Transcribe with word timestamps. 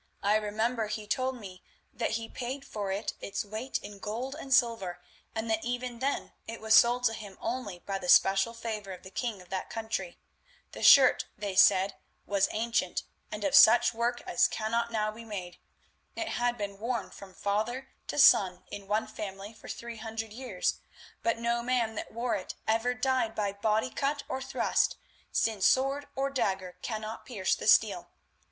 I 0.23 0.35
remember 0.37 0.87
he 0.87 1.05
told 1.05 1.35
me 1.37 1.61
that 1.93 2.11
he 2.17 2.27
paid 2.27 2.65
for 2.65 2.91
it 2.91 3.13
its 3.21 3.45
weight 3.45 3.77
in 3.83 3.99
gold 3.99 4.33
and 4.39 4.51
silver, 4.51 4.99
and 5.35 5.47
that 5.51 5.63
even 5.63 5.99
then 5.99 6.31
it 6.47 6.59
was 6.59 6.73
sold 6.73 7.03
to 7.03 7.13
him 7.13 7.37
only 7.39 7.77
by 7.77 7.99
the 7.99 8.09
special 8.09 8.55
favour 8.55 8.93
of 8.93 9.03
the 9.03 9.11
king 9.11 9.43
of 9.43 9.49
that 9.49 9.69
country. 9.69 10.17
The 10.71 10.81
shirt, 10.81 11.25
they 11.37 11.53
said, 11.53 11.97
was 12.25 12.49
ancient, 12.51 13.03
and 13.31 13.43
of 13.43 13.53
such 13.53 13.93
work 13.93 14.21
as 14.21 14.47
cannot 14.47 14.89
now 14.91 15.11
be 15.11 15.23
made. 15.23 15.59
It 16.15 16.29
had 16.29 16.57
been 16.57 16.79
worn 16.79 17.11
from 17.11 17.35
father 17.35 17.89
to 18.07 18.17
son 18.17 18.63
in 18.71 18.87
one 18.87 19.05
family 19.05 19.53
for 19.53 19.69
three 19.69 19.97
hundred 19.97 20.33
years, 20.33 20.79
but 21.21 21.37
no 21.37 21.61
man 21.61 21.93
that 21.93 22.11
wore 22.11 22.33
it 22.33 22.55
ever 22.67 22.95
died 22.95 23.35
by 23.35 23.53
body 23.53 23.91
cut 23.91 24.23
or 24.27 24.41
thrust, 24.41 24.97
since 25.31 25.67
sword 25.67 26.07
or 26.15 26.31
dagger 26.31 26.79
cannot 26.81 27.23
pierce 27.23 27.53
that 27.53 27.67
steel. 27.67 28.09